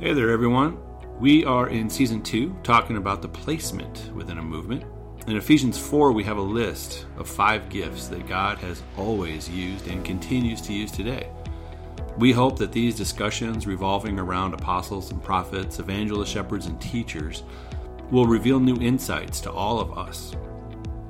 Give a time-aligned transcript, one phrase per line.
[0.00, 0.78] Hey there, everyone.
[1.18, 4.84] We are in season two talking about the placement within a movement.
[5.26, 9.88] In Ephesians 4, we have a list of five gifts that God has always used
[9.88, 11.28] and continues to use today.
[12.16, 17.42] We hope that these discussions revolving around apostles and prophets, evangelists, shepherds, and teachers
[18.12, 20.36] will reveal new insights to all of us.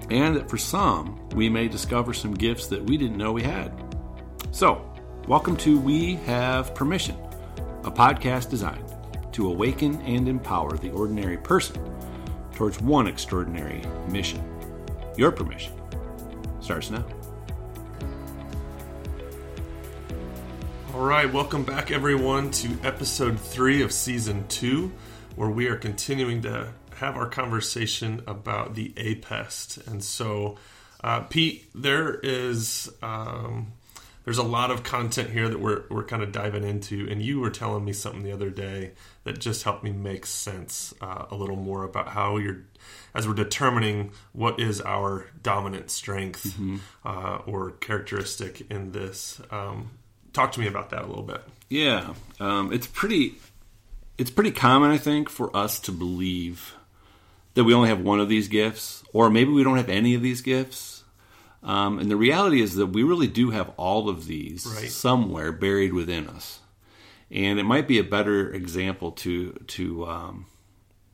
[0.08, 3.70] And that for some, we may discover some gifts that we didn't know we had.
[4.50, 4.90] So,
[5.26, 7.18] welcome to We Have Permission,
[7.84, 8.84] a podcast designed
[9.32, 11.80] to awaken and empower the ordinary person
[12.52, 14.42] towards one extraordinary mission.
[15.16, 15.72] Your permission
[16.60, 17.04] starts now.
[20.92, 24.90] All right, welcome back, everyone, to episode three of season two,
[25.36, 29.86] where we are continuing to have our conversation about the APEST.
[29.86, 30.56] And so,
[31.04, 33.72] uh, Pete, there is um,
[34.28, 37.40] there's a lot of content here that we're we're kind of diving into, and you
[37.40, 38.92] were telling me something the other day
[39.24, 42.58] that just helped me make sense uh, a little more about how you're
[43.14, 46.76] as we're determining what is our dominant strength mm-hmm.
[47.06, 49.40] uh, or characteristic in this.
[49.50, 49.92] Um,
[50.34, 51.40] talk to me about that a little bit.
[51.70, 53.36] Yeah, um, it's pretty.
[54.18, 56.74] It's pretty common, I think, for us to believe
[57.54, 60.20] that we only have one of these gifts, or maybe we don't have any of
[60.20, 60.97] these gifts.
[61.62, 64.90] Um, and the reality is that we really do have all of these right.
[64.90, 66.60] somewhere buried within us.
[67.30, 70.46] And it might be a better example to to um,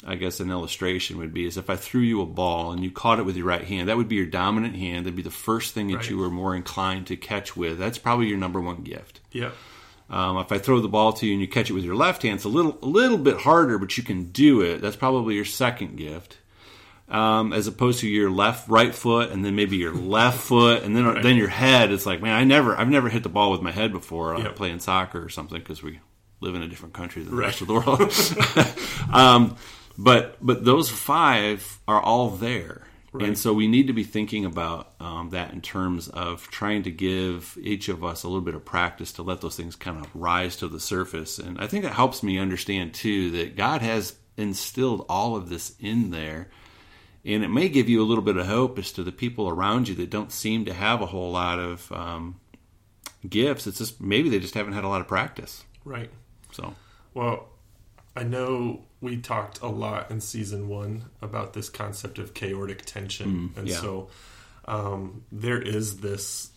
[0.07, 2.91] I guess an illustration would be is if I threw you a ball and you
[2.91, 5.07] caught it with your right hand, that would be your dominant hand.
[5.07, 6.11] That'd be the first thing that right.
[6.11, 7.79] you were more inclined to catch with.
[7.79, 9.21] That's probably your number one gift.
[9.33, 9.51] Yeah.
[10.11, 12.23] Um, if I throw the ball to you and you catch it with your left
[12.23, 14.83] hand, it's a little a little bit harder, but you can do it.
[14.83, 16.37] That's probably your second gift,
[17.09, 20.97] um, as opposed to your left right foot and then maybe your left foot and
[20.97, 21.23] then right.
[21.23, 21.93] then your head.
[21.93, 24.57] It's like man, I never I've never hit the ball with my head before yep.
[24.57, 26.01] playing soccer or something because we
[26.41, 27.47] live in a different country than the right.
[27.47, 29.13] rest of the world.
[29.13, 29.57] um,
[29.97, 32.83] but but those five are all there.
[33.13, 33.29] Right.
[33.29, 36.91] And so we need to be thinking about um, that in terms of trying to
[36.91, 40.11] give each of us a little bit of practice to let those things kind of
[40.17, 41.39] rise to the surface.
[41.39, 45.77] And I think that helps me understand too that God has instilled all of this
[45.79, 46.49] in there.
[47.27, 49.89] And it may give you a little bit of hope as to the people around
[49.89, 52.39] you that don't seem to have a whole lot of um,
[53.29, 53.67] gifts.
[53.67, 55.65] It's just maybe they just haven't had a lot of practice.
[55.85, 56.11] Right.
[56.53, 56.75] So,
[57.15, 57.49] well,
[58.15, 63.51] I know we talked a lot in season one about this concept of chaotic tension,
[63.55, 63.77] mm, and yeah.
[63.77, 64.09] so
[64.67, 66.51] um, there is this.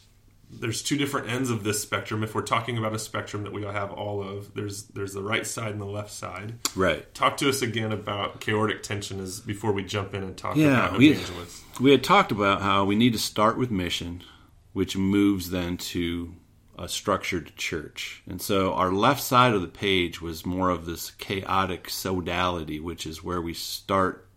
[0.49, 2.23] There's two different ends of this spectrum.
[2.23, 5.21] If we're talking about a spectrum that we all have all of, there's there's the
[5.21, 6.55] right side and the left side.
[6.75, 7.13] Right.
[7.13, 10.87] Talk to us again about chaotic tension as before we jump in and talk yeah,
[10.87, 11.63] about evangelists.
[11.79, 14.23] We, we had talked about how we need to start with mission,
[14.71, 16.33] which moves then to
[16.77, 18.21] a structured church.
[18.27, 23.05] And so our left side of the page was more of this chaotic sodality, which
[23.05, 24.27] is where we start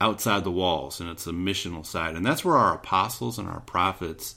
[0.00, 2.14] outside the walls, and it's a missional side.
[2.14, 4.36] And that's where our apostles and our prophets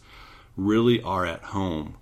[0.65, 1.97] really are at home.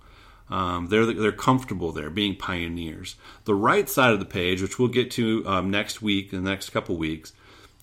[0.50, 3.16] Um, they're they're comfortable there, being pioneers.
[3.44, 6.70] The right side of the page, which we'll get to um, next week, the next
[6.70, 7.32] couple weeks,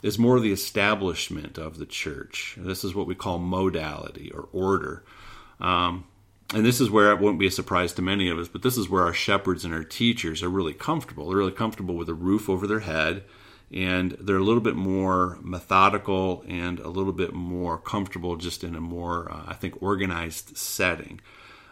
[0.02, 2.56] is more the establishment of the church.
[2.58, 5.03] This is what we call modality or order.
[5.59, 6.06] Um,
[6.53, 8.78] and this is where it won't be a surprise to many of us, but this
[8.78, 11.28] is where our shepherds and our teachers are really comfortable.
[11.28, 13.24] They're really comfortable with a roof over their head,
[13.75, 18.74] and they're a little bit more methodical and a little bit more comfortable just in
[18.74, 21.19] a more, uh, I think, organized setting.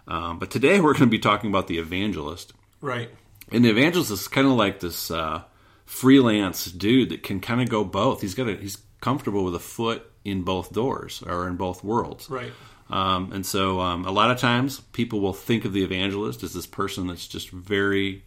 [0.06, 2.52] Um, but today we're going to be talking about the evangelist.
[2.82, 3.10] Right.
[3.52, 5.44] And the evangelist is kind of like this uh,
[5.86, 8.20] freelance dude that can kind of go both.
[8.20, 12.30] He's got a, he's comfortable with a foot in both doors or in both worlds.
[12.30, 12.52] Right.
[12.90, 16.54] Um, and so um, a lot of times people will think of the evangelist as
[16.54, 18.26] this person that's just very,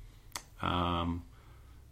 [0.63, 1.25] um,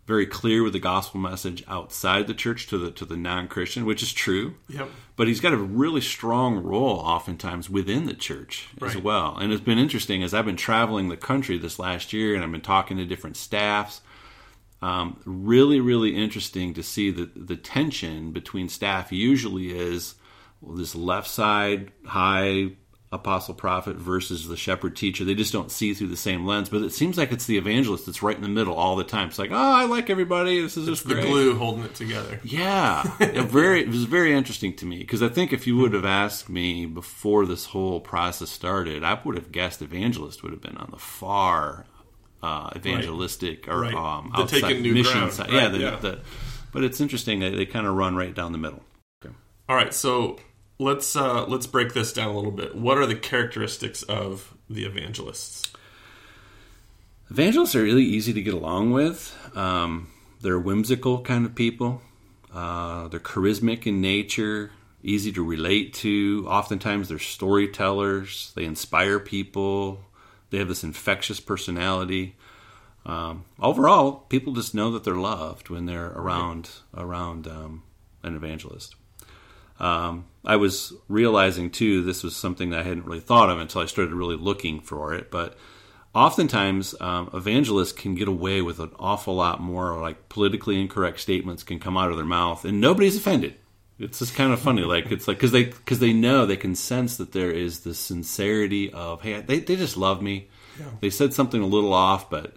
[0.06, 4.03] very clear with the gospel message outside the church to the to the non-Christian, which
[4.03, 4.54] is true.
[4.69, 4.91] Yep.
[5.16, 8.91] But he's got a really strong role oftentimes within the church right.
[8.91, 9.36] as well.
[9.36, 12.53] And it's been interesting as I've been traveling the country this last year and I've
[12.53, 14.01] been talking to different staffs.
[14.83, 20.16] Um, really, really interesting to see the the tension between staff usually is
[20.62, 22.72] this left side high
[23.15, 26.83] apostle prophet versus the shepherd teacher they just don't see through the same lens but
[26.83, 29.39] it seems like it's the evangelist that's right in the middle all the time it's
[29.39, 33.45] like oh i like everybody this is just the glue holding it together yeah it
[33.45, 36.49] very it was very interesting to me because i think if you would have asked
[36.49, 40.89] me before this whole process started i would have guessed evangelist would have been on
[40.91, 41.87] the far
[42.43, 43.75] uh, evangelistic right.
[43.75, 43.95] or right.
[43.95, 45.63] um, outside mission ground, side right?
[45.63, 45.97] yeah, the, yeah.
[45.97, 46.21] The,
[46.72, 48.83] but it's interesting that they kind of run right down the middle
[49.25, 49.34] okay.
[49.66, 50.37] all right so
[50.78, 52.74] let's uh, let's break this down a little bit.
[52.74, 55.72] What are the characteristics of the evangelists?
[57.30, 59.36] Evangelists are really easy to get along with.
[59.56, 60.09] Um,
[60.41, 62.03] they're whimsical kind of people.
[62.53, 64.71] Uh, they're charismatic in nature,
[65.03, 66.47] easy to relate to.
[66.48, 68.53] Oftentimes, they're storytellers.
[68.54, 70.00] They inspire people.
[70.50, 72.36] They have this infectious personality.
[73.06, 77.82] Um, overall, people just know that they're loved when they're around around um,
[78.22, 78.94] an evangelist.
[79.80, 83.80] Um, I was realizing too, this was something that I hadn't really thought of until
[83.80, 85.30] I started really looking for it.
[85.30, 85.56] But
[86.15, 91.62] oftentimes, um, evangelists can get away with an awful lot more, like politically incorrect statements
[91.62, 93.56] can come out of their mouth, and nobody's offended.
[93.98, 96.74] It's just kind of funny, like it's like because they because they know they can
[96.74, 100.48] sense that there is the sincerity of hey, they they just love me.
[100.78, 100.86] Yeah.
[101.00, 102.56] They said something a little off, but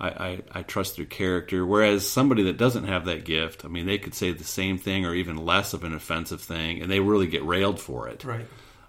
[0.00, 1.64] I, I, I, trust their character.
[1.64, 5.06] Whereas somebody that doesn't have that gift, I mean, they could say the same thing
[5.06, 8.24] or even less of an offensive thing, and they really get railed for it.
[8.24, 8.46] Right.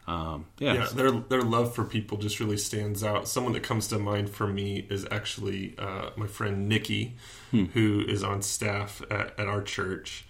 [0.08, 0.74] Um, yeah.
[0.74, 0.88] yeah.
[0.94, 3.28] Their their love for people just really stands out.
[3.28, 7.16] Someone that comes to mind for me is actually uh, my friend Nikki,
[7.52, 7.66] hmm.
[7.66, 10.26] who is on staff at, at our church.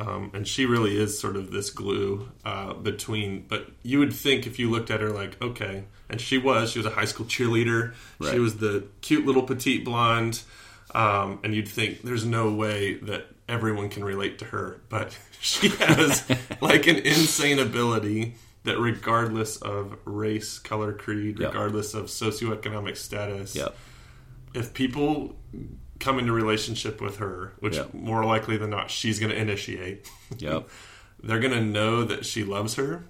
[0.00, 3.44] Um, and she really is sort of this glue uh, between.
[3.46, 6.78] But you would think if you looked at her like, okay, and she was, she
[6.78, 7.92] was a high school cheerleader.
[8.18, 8.32] Right.
[8.32, 10.40] She was the cute little petite blonde,
[10.94, 15.68] um, and you'd think there's no way that everyone can relate to her, but she
[15.68, 16.24] has
[16.62, 21.52] like an insane ability that, regardless of race, color, creed, yep.
[21.52, 23.76] regardless of socioeconomic status, yep.
[24.54, 25.36] if people
[26.00, 27.94] come into relationship with her, which yep.
[27.94, 30.10] more likely than not she's going to initiate.
[30.38, 30.68] Yep.
[31.24, 33.04] they're going to know that she loves her,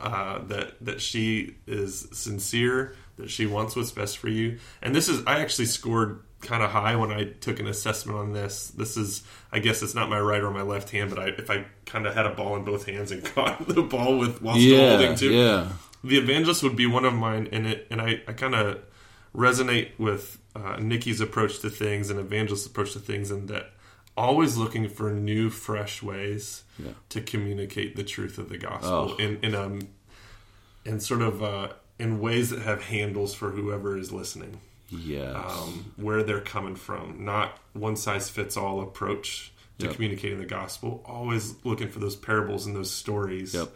[0.00, 4.58] uh, that that she is sincere, that she wants what's best for you.
[4.80, 8.32] And this is I actually scored kind of high when I took an assessment on
[8.32, 8.68] this.
[8.68, 9.22] This is
[9.52, 12.06] I guess it's not my right or my left hand, but I, if I kind
[12.06, 14.88] of had a ball in both hands and caught the ball with while yeah, still
[14.88, 15.68] holding to, yeah.
[16.02, 18.80] the evangelist would be one of mine, and it and I I kind of
[19.34, 23.70] resonate with uh, Nikki's approach to things and evangelist's approach to things, and that
[24.16, 26.92] always looking for new, fresh ways yeah.
[27.08, 29.22] to communicate the truth of the gospel oh.
[29.22, 29.80] in in um
[30.84, 31.68] in sort of uh,
[31.98, 34.60] in ways that have handles for whoever is listening.
[34.90, 39.94] Yeah, Um, where they're coming from, not one size fits all approach to yep.
[39.94, 41.02] communicating the gospel.
[41.04, 43.70] Always looking for those parables and those stories yep.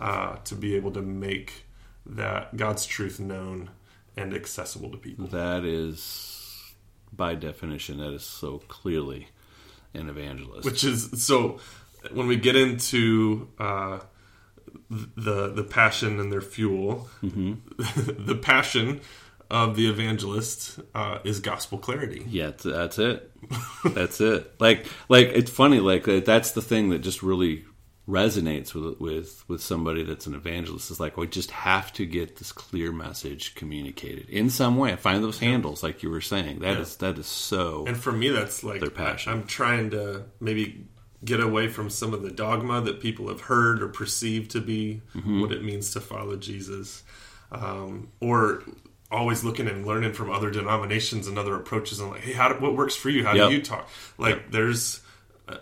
[0.00, 1.66] uh, to be able to make
[2.06, 3.70] that God's truth known
[4.16, 5.26] and accessible to people.
[5.26, 6.74] That is,
[7.12, 9.28] by definition, that is so clearly
[9.94, 10.64] an evangelist.
[10.64, 11.58] Which is so.
[12.12, 14.00] When we get into uh,
[14.90, 17.54] the the passion and their fuel, mm-hmm.
[18.26, 19.00] the passion
[19.50, 22.24] of the evangelist uh, is gospel clarity.
[22.28, 23.30] Yeah, that's it.
[23.84, 24.60] that's it.
[24.60, 25.80] Like, like it's funny.
[25.80, 27.64] Like that's the thing that just really
[28.08, 32.36] resonates with with with somebody that's an evangelist is like we just have to get
[32.36, 34.94] this clear message communicated in some way.
[34.96, 36.60] Find those handles, like you were saying.
[36.60, 36.82] That yeah.
[36.82, 37.84] is that is so.
[37.86, 39.32] And for me, that's like their passion.
[39.32, 40.86] I'm trying to maybe
[41.24, 45.02] get away from some of the dogma that people have heard or perceived to be
[45.14, 45.40] mm-hmm.
[45.40, 47.02] what it means to follow Jesus,
[47.50, 48.62] um, or
[49.10, 52.54] always looking and learning from other denominations and other approaches and like, hey, how do,
[52.60, 53.24] what works for you?
[53.24, 53.48] How yep.
[53.48, 53.88] do you talk?
[54.18, 54.50] Like, yep.
[54.50, 55.00] there's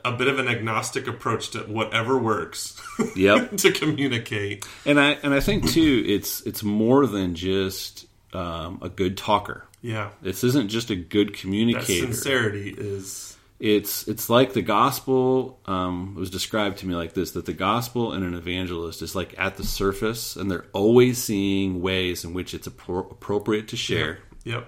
[0.04, 2.80] a bit of an agnostic approach to whatever works.
[3.16, 3.56] Yep.
[3.58, 4.64] to communicate.
[4.86, 9.66] And I and I think too, it's it's more than just um, a good talker.
[9.82, 10.10] Yeah.
[10.22, 12.06] This isn't just a good communicator.
[12.06, 13.36] That sincerity is.
[13.60, 18.12] It's it's like the gospel um, was described to me like this: that the gospel
[18.12, 22.54] and an evangelist is like at the surface, and they're always seeing ways in which
[22.54, 24.20] it's appro- appropriate to share.
[24.44, 24.54] Yep.
[24.54, 24.66] yep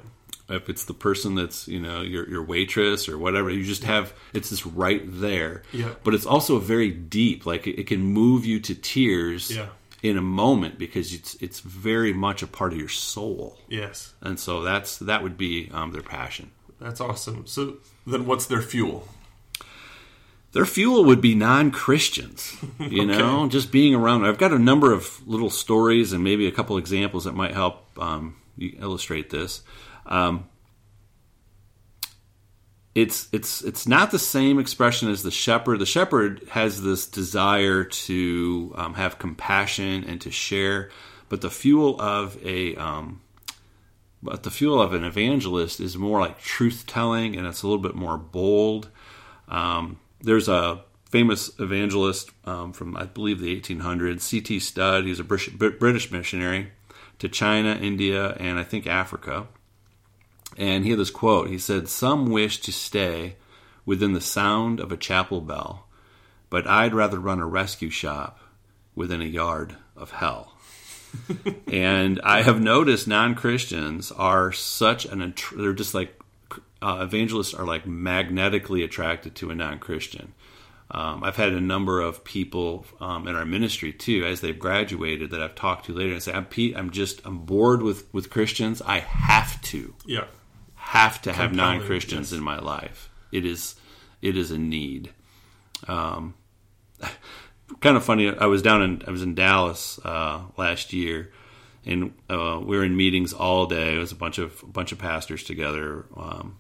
[0.49, 4.15] if it's the person that's you know your your waitress or whatever you just have
[4.33, 5.63] it's just right there.
[5.73, 5.95] Yeah.
[6.05, 9.69] But it's also very deep like it, it can move you to tears yeah.
[10.03, 13.59] in a moment because it's it's very much a part of your soul.
[13.69, 14.15] Yes.
[14.21, 16.51] And so that's that would be um, their passion.
[16.81, 17.47] That's awesome.
[17.47, 19.09] So then what's their fuel?
[20.53, 23.19] Their fuel would be non-christians you okay.
[23.19, 24.25] know just being around.
[24.25, 27.85] I've got a number of little stories and maybe a couple examples that might help
[27.99, 29.63] um, illustrate this
[30.07, 30.49] um,
[32.97, 35.81] it's it's it's not the same expression as the shepherd.
[35.81, 40.91] The shepherd has this desire to um, have compassion and to share,
[41.29, 43.21] but the fuel of a um,
[44.23, 47.83] but the fuel of an evangelist is more like truth telling, and it's a little
[47.83, 48.89] bit more bold.
[49.49, 54.59] Um, there's a famous evangelist um, from I believe the 1800s, C.T.
[54.61, 55.05] Studd.
[55.05, 56.73] He's a British missionary
[57.19, 59.49] to China, India, and I think Africa
[60.57, 61.49] and he had this quote.
[61.49, 63.37] He said, Some wish to stay
[63.85, 65.87] within the sound of a chapel bell,
[66.51, 68.41] but I'd rather run a rescue shop
[68.95, 70.53] within a yard of hell.
[71.73, 76.21] and I have noticed non Christians are such an they're just like
[76.83, 80.35] uh, evangelists are like magnetically attracted to a non Christian.
[80.91, 85.31] Um, I've had a number of people um, in our ministry too, as they've graduated,
[85.31, 86.77] that I've talked to later and say, "I'm Pete.
[86.77, 88.81] I'm just I'm bored with with Christians.
[88.83, 90.27] I have to, yeah,
[90.75, 92.39] have to have non Christians yes.
[92.39, 93.11] in my life.
[93.33, 93.75] It is
[94.23, 95.11] it is a need."
[95.89, 96.35] Um,
[97.81, 98.35] kind of funny.
[98.37, 101.33] I was down in I was in Dallas uh, last year,
[101.85, 103.97] and uh, we were in meetings all day.
[103.97, 106.59] It was a bunch of a bunch of pastors together, um,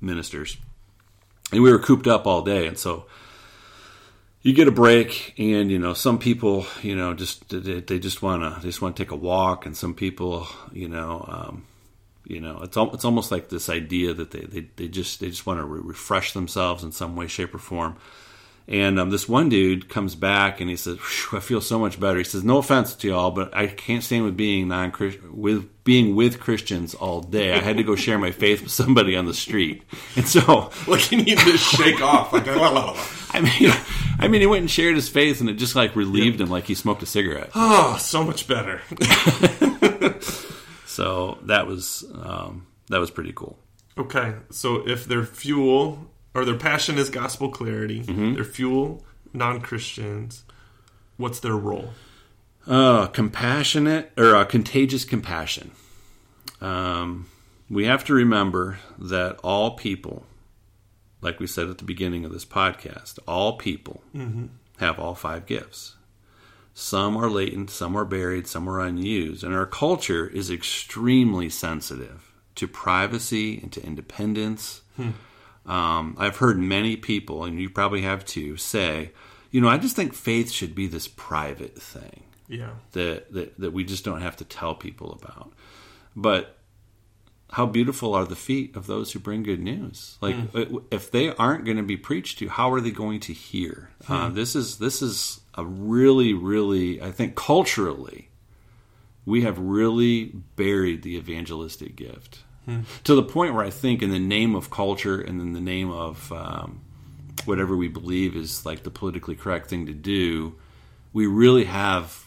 [0.00, 0.56] ministers,
[1.50, 2.68] and we were cooped up all day.
[2.68, 3.06] And so
[4.46, 8.42] you get a break, and you know some people, you know, just they, just want
[8.42, 11.24] to they just want to take a walk, and some people, you know.
[11.28, 11.66] Um,
[12.28, 15.46] you know, it's it's almost like this idea that they, they, they just they just
[15.46, 17.96] want to re- refresh themselves in some way, shape, or form.
[18.68, 20.98] And um, this one dude comes back and he says,
[21.32, 24.24] "I feel so much better." He says, "No offense to y'all, but I can't stand
[24.24, 24.92] with being non
[25.32, 27.52] with being with Christians all day.
[27.52, 29.84] I had to go share my faith with somebody on the street."
[30.16, 32.32] And so, like you need to shake off.
[32.32, 33.72] Like, I mean,
[34.18, 36.64] I mean, he went and shared his faith, and it just like relieved him, like
[36.64, 37.50] he smoked a cigarette.
[37.54, 38.80] Oh, so much better.
[40.86, 43.58] so that was um, that was pretty cool.
[43.96, 48.02] Okay, so if their fuel or their passion is gospel clarity.
[48.02, 48.34] Mm-hmm.
[48.34, 49.02] Their fuel,
[49.32, 50.44] non Christians.
[51.16, 51.94] What's their role?
[52.66, 55.70] Uh, compassionate or uh, contagious compassion.
[56.60, 57.28] Um,
[57.70, 60.26] we have to remember that all people,
[61.22, 64.46] like we said at the beginning of this podcast, all people mm-hmm.
[64.78, 65.94] have all five gifts.
[66.74, 69.42] Some are latent, some are buried, some are unused.
[69.42, 74.82] And our culture is extremely sensitive to privacy and to independence.
[74.96, 75.10] Hmm.
[75.66, 79.10] Um, I've heard many people, and you probably have too, say,
[79.50, 82.22] you know, I just think faith should be this private thing.
[82.48, 82.70] Yeah.
[82.92, 85.52] That, that, that we just don't have to tell people about.
[86.14, 86.56] But
[87.50, 90.18] how beautiful are the feet of those who bring good news?
[90.20, 90.84] Like, mm.
[90.90, 93.90] if they aren't going to be preached to, how are they going to hear?
[94.08, 98.30] Uh, this is this is a really, really, I think, culturally,
[99.24, 102.40] we have really buried the evangelistic gift
[103.04, 105.90] to the point where I think, in the name of culture and in the name
[105.90, 106.80] of um,
[107.44, 110.54] whatever we believe is like the politically correct thing to do,
[111.12, 112.24] we really have,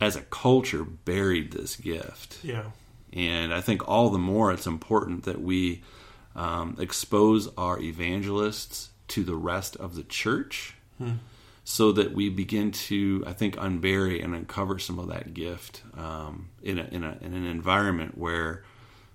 [0.00, 2.38] as a culture, buried this gift.
[2.42, 2.70] Yeah.
[3.12, 5.82] And I think all the more it's important that we
[6.34, 10.74] um, expose our evangelists to the rest of the church.
[10.98, 11.14] Hmm
[11.68, 16.48] so that we begin to, I think, unbury and uncover some of that gift um,
[16.62, 18.62] in, a, in, a, in, an environment where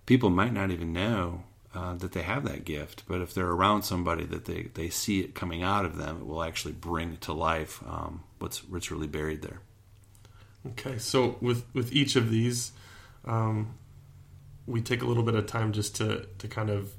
[0.06, 1.44] people might not even know
[1.74, 5.22] uh, that they have that gift, but if they're around somebody that they, they see
[5.22, 9.08] it coming out of them, it will actually bring to life um, what's what's really
[9.08, 9.62] buried there.
[10.68, 12.72] Okay, so with with each of these,
[13.26, 13.76] um,
[14.68, 16.94] we take a little bit of time just to to kind of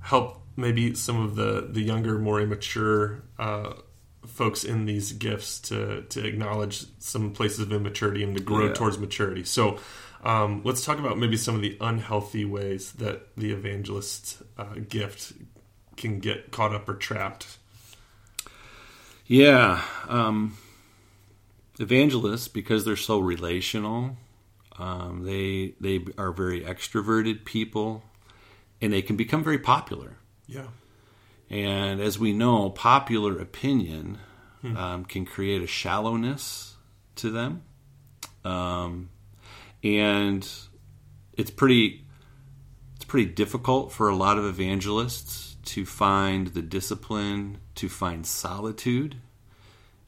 [0.00, 3.22] help maybe some of the the younger, more immature.
[3.38, 3.74] Uh,
[4.26, 8.72] folks in these gifts to to acknowledge some places of immaturity and to grow yeah.
[8.72, 9.44] towards maturity.
[9.44, 9.78] So
[10.22, 15.32] um, let's talk about maybe some of the unhealthy ways that the evangelist uh, gift
[15.96, 17.58] can get caught up or trapped.
[19.26, 20.58] Yeah, um,
[21.78, 24.16] evangelists because they're so relational,
[24.78, 28.02] um, they they are very extroverted people,
[28.80, 30.16] and they can become very popular.
[30.46, 30.66] Yeah,
[31.48, 34.18] and as we know, popular opinion
[34.60, 34.76] hmm.
[34.76, 36.74] Um, can create a shallowness
[37.16, 37.62] to them.
[38.44, 39.10] Um,
[39.82, 40.48] and
[41.34, 42.04] it's pretty
[42.96, 49.16] it's pretty difficult for a lot of evangelists to find the discipline to find solitude.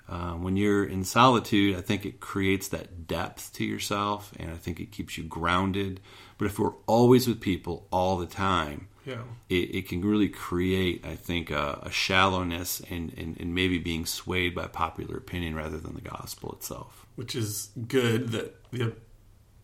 [0.08, 4.56] Uh, when you're in solitude, I think it creates that depth to yourself, and I
[4.56, 6.00] think it keeps you grounded.
[6.36, 11.06] But if we're always with people all the time, yeah, it, it can really create,
[11.06, 15.78] I think, a, a shallowness and, and, and maybe being swayed by popular opinion rather
[15.78, 17.06] than the gospel itself.
[17.16, 18.94] Which is good that the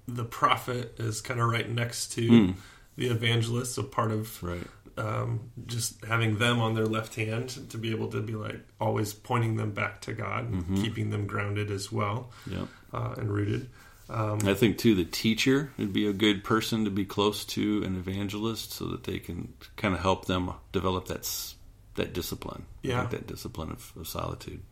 [0.09, 2.55] the prophet is kind of right next to mm.
[2.97, 4.67] the evangelist, so part of right.
[4.97, 9.13] um, just having them on their left hand to be able to be like always
[9.13, 10.83] pointing them back to God, mm-hmm.
[10.83, 12.65] keeping them grounded as well, yeah.
[12.93, 13.69] uh, and rooted.
[14.11, 17.83] Um, I think too the teacher would be a good person to be close to
[17.83, 21.29] an evangelist, so that they can kind of help them develop that
[21.97, 22.65] that discipline.
[22.83, 24.63] Yeah, that discipline of, of solitude.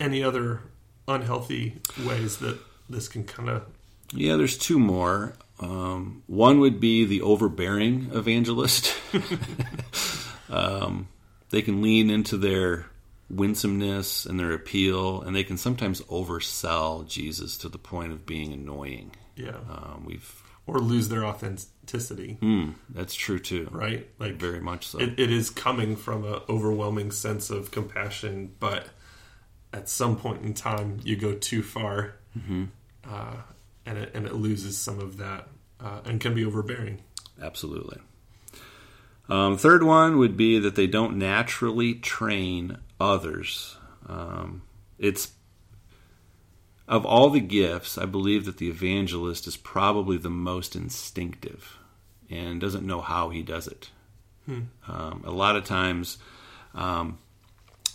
[0.00, 0.62] Any other
[1.06, 3.66] unhealthy ways that this can kind of
[4.12, 5.34] yeah, there's two more.
[5.60, 8.94] Um, one would be the overbearing evangelist.
[10.50, 11.08] um,
[11.50, 12.86] they can lean into their
[13.30, 18.52] winsomeness and their appeal, and they can sometimes oversell Jesus to the point of being
[18.52, 19.12] annoying.
[19.36, 19.56] Yeah.
[19.70, 23.68] Um, we've or lose their authenticity, mm, that's true too.
[23.72, 24.06] right?
[24.18, 24.98] Like Very much so.
[24.98, 28.88] it, it is coming from an overwhelming sense of compassion, but
[29.72, 32.16] at some point in time, you go too far,
[33.08, 33.36] uh,
[33.88, 35.48] and it and it loses some of that,
[35.80, 37.00] uh, and can be overbearing.
[37.40, 37.98] Absolutely.
[39.28, 43.76] Um, third one would be that they don't naturally train others.
[44.06, 44.62] Um,
[44.98, 45.32] it's
[46.86, 51.78] of all the gifts, I believe that the evangelist is probably the most instinctive
[52.30, 53.90] and doesn't know how he does it.
[54.88, 56.16] Um, a lot of times,
[56.74, 57.18] um,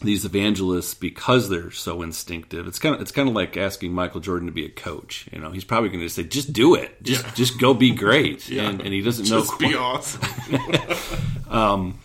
[0.04, 4.20] these evangelists, because they're so instinctive, it's kind of it's kind of like asking Michael
[4.22, 5.28] Jordan to be a coach.
[5.32, 7.32] You know, he's probably going to say, "Just do it, just Yeah.
[7.34, 8.70] just go be great," Yeah.
[8.70, 9.40] and, and he doesn't know.
[9.42, 10.22] Just be awesome.
[11.50, 12.00] Um,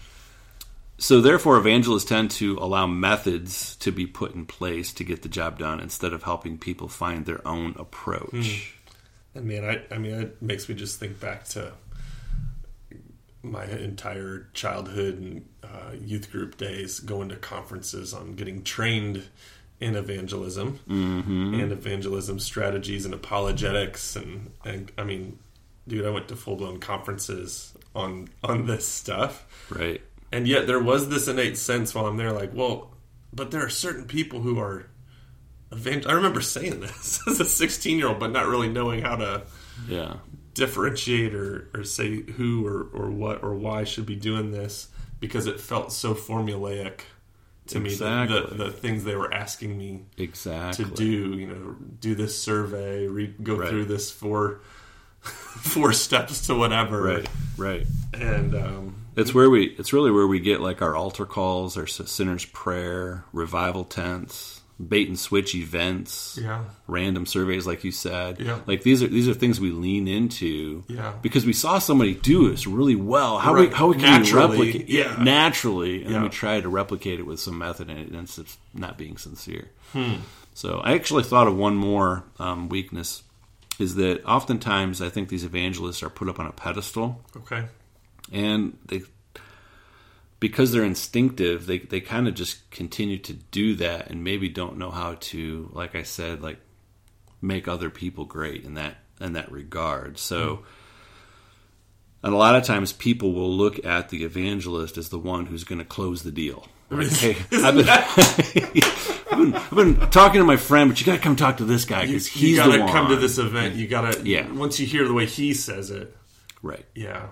[0.99, 5.29] so therefore, evangelists tend to allow methods to be put in place to get the
[5.29, 8.73] job done instead of helping people find their own approach.
[9.33, 9.39] Hmm.
[9.39, 11.73] And man, I, I mean, it makes me just think back to
[13.43, 19.25] my entire childhood and uh, youth group days, going to conferences on getting trained
[19.81, 25.39] in evangelism and evangelism strategies and apologetics, and, and I mean,
[25.87, 30.01] dude, I went to full blown conferences on on this stuff, Right.
[30.33, 32.91] and yet there was this innate sense while I'm there, like, well,
[33.33, 34.87] but there are certain people who are
[35.73, 36.11] evangel.
[36.11, 39.43] I remember saying this as a 16 year old, but not really knowing how to
[39.89, 40.15] Yeah.
[40.59, 44.89] Differentiate or, or say who or, or what or why should be doing this
[45.21, 47.01] because it felt so formulaic
[47.69, 50.85] to me the, the, the things they were asking me Exactly.
[50.85, 51.05] to do
[51.37, 53.69] you know do this survey read, go Right.
[53.69, 54.61] through this four
[55.21, 57.29] four steps to whatever Right.
[57.57, 57.87] Right.
[58.15, 59.67] and um, It's where we.
[59.79, 65.09] It's really where we get like our altar calls, our sinner's prayer, revival tents, bait
[65.09, 68.39] and switch events, yeah random surveys, like you said.
[68.41, 68.61] Yeah.
[68.67, 70.85] Like these are these are things we lean into.
[70.89, 71.15] Yeah.
[71.21, 73.39] Because we saw somebody do this really well.
[73.39, 73.69] How Right.
[73.71, 74.89] we how we can Naturally, replicate?
[74.89, 75.17] yeah.
[75.23, 78.47] naturally, and then we try to replicate it with some method, and it ends up
[78.73, 79.69] not being sincere.
[79.93, 80.15] Hmm.
[80.55, 83.23] So I actually thought of one more um, weakness.
[83.79, 87.65] Is that oftentimes I think these evangelists are put up on a pedestal okay
[88.33, 89.03] and they
[90.41, 94.79] because they're instinctive they, they kind of just continue to do that and maybe don't
[94.79, 96.59] know how to like i said like
[97.41, 100.19] make other people great in that in that regard.
[100.19, 100.65] So hmm.
[102.25, 105.65] and a lot of times people will look at the evangelist as the one who's
[105.65, 106.67] going to close the deal.
[106.91, 111.21] Hey, I've been, I've, been, I've been talking to my friend, but you got to
[111.21, 112.93] come talk to this guy you, because you he's gotta the one.
[112.93, 113.75] come to this event.
[113.75, 114.51] You gotta Yeah.
[114.51, 116.17] once you hear the way he says it.
[116.63, 116.87] Right?
[116.95, 117.27] yeah.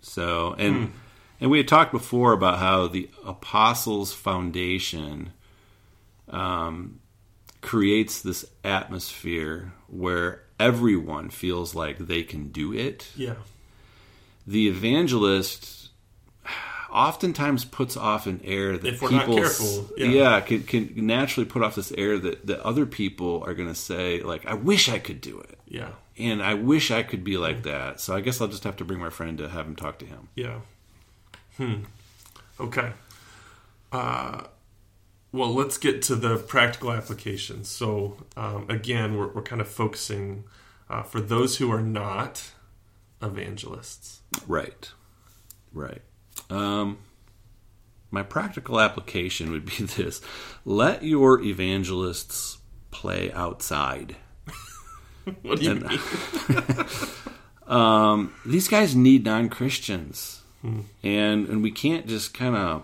[0.00, 0.92] So, and hmm.
[1.40, 5.32] And we had talked before about how the Apostles' Foundation
[6.28, 7.00] um,
[7.60, 13.08] creates this atmosphere where everyone feels like they can do it.
[13.16, 13.34] yeah
[14.46, 15.90] The evangelist
[16.90, 20.06] oftentimes puts off an air that If we're not people, careful, yeah.
[20.06, 23.74] yeah, can, can naturally put off this air that, that other people are going to
[23.74, 25.58] say, like, I wish I could do it.
[25.68, 28.00] yeah And I wish I could be like that.
[28.00, 30.06] So I guess I'll just have to bring my friend to have him talk to
[30.06, 30.28] him.
[30.34, 30.60] Yeah.
[31.58, 31.82] Hmm.
[32.58, 32.92] Okay.
[33.92, 34.44] Uh,
[35.32, 37.68] well, let's get to the practical applications.
[37.68, 40.44] So, um, again, we're, we're kind of focusing
[40.88, 42.50] uh, for those who are not
[43.22, 44.20] evangelists.
[44.46, 44.90] Right.
[45.72, 46.00] Right.
[46.48, 46.98] Um,
[48.10, 50.20] my practical application would be this
[50.64, 52.58] let your evangelists
[52.90, 54.16] play outside.
[55.42, 56.86] What do you And- mean?
[57.66, 60.40] Um, these guys need non Christians.
[60.62, 62.82] And, and we can't just kind of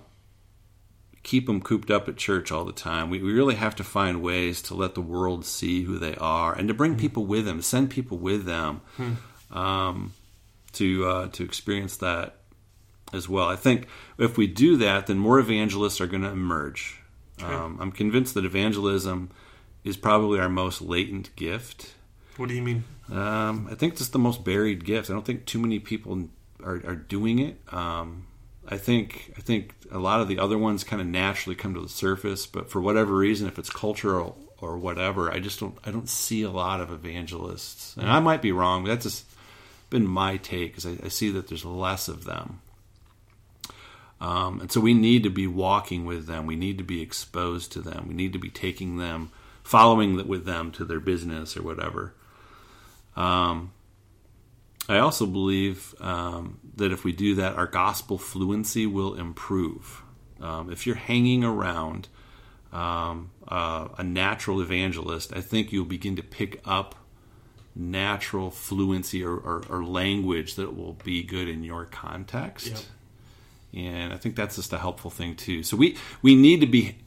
[1.24, 3.10] keep them cooped up at church all the time.
[3.10, 6.54] We, we really have to find ways to let the world see who they are
[6.54, 8.82] and to bring people with them, send people with them
[9.50, 10.12] um,
[10.72, 12.36] to uh, to experience that
[13.12, 13.48] as well.
[13.48, 13.86] I think
[14.18, 17.00] if we do that, then more evangelists are going to emerge.
[17.42, 19.30] Um, I'm convinced that evangelism
[19.82, 21.94] is probably our most latent gift.
[22.36, 22.84] What do you mean?
[23.10, 25.10] Um, I think it's the most buried gift.
[25.10, 26.28] I don't think too many people
[26.64, 27.60] are, are doing it.
[27.72, 28.26] Um,
[28.66, 31.80] I think I think a lot of the other ones kind of naturally come to
[31.80, 35.90] the surface, but for whatever reason, if it's cultural or whatever, I just don't I
[35.90, 38.84] don't see a lot of evangelists, and I might be wrong.
[38.84, 39.26] That's just
[39.90, 42.60] been my take, because I, I see that there's less of them.
[44.20, 46.46] Um, and so we need to be walking with them.
[46.46, 48.06] We need to be exposed to them.
[48.08, 49.30] We need to be taking them,
[49.62, 52.14] following with them to their business or whatever.
[53.16, 53.72] Um,
[54.88, 60.02] I also believe um, that if we do that, our gospel fluency will improve.
[60.40, 62.08] Um, if you're hanging around
[62.72, 66.94] um, uh, a natural evangelist, I think you'll begin to pick up
[67.74, 72.68] natural fluency or, or, or language that will be good in your context.
[72.68, 72.80] Yep.
[73.74, 75.64] And I think that's just a helpful thing too.
[75.64, 76.98] So we we need to be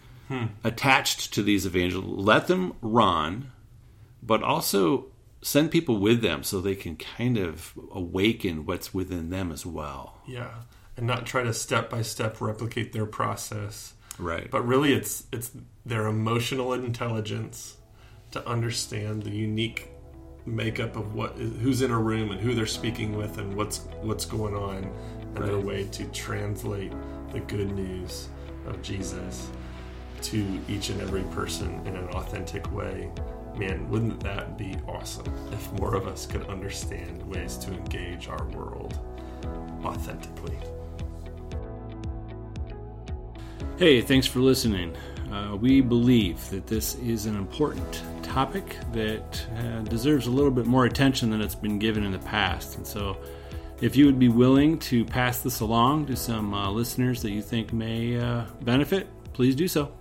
[0.64, 2.26] attached to these evangelists.
[2.26, 3.52] Let them run,
[4.22, 5.06] but also
[5.48, 10.18] send people with them so they can kind of awaken what's within them as well.
[10.28, 10.52] Yeah.
[10.98, 13.94] And not try to step by step replicate their process.
[14.20, 14.52] Right.
[14.52, 15.52] But really it's it's
[15.86, 17.78] their emotional intelligence
[18.32, 19.90] to understand the unique
[20.46, 24.26] makeup of what who's in a room and who they're speaking with and what's what's
[24.26, 24.92] going on
[25.36, 26.92] and their way to translate
[27.32, 28.28] the good news
[28.66, 29.50] of Jesus
[30.24, 33.10] to each and every person in an authentic way.
[33.58, 38.46] Man, wouldn't that be awesome if more of us could understand ways to engage our
[38.50, 39.00] world
[39.84, 40.58] authentically?
[43.78, 44.96] Hey, thanks for listening.
[45.32, 50.68] Uh, we believe that this is an important topic that uh, deserves a little bit
[50.68, 52.78] more attention than it's been given in the past.
[52.78, 53.18] And so,
[53.82, 57.42] if you would be willing to pass this along to some uh, listeners that you
[57.42, 59.97] think may uh, benefit, please do so.